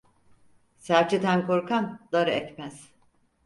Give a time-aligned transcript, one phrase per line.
[0.77, 2.91] Serçeden korkan darı ekmez.